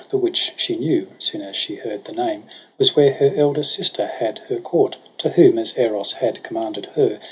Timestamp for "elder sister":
3.35-4.07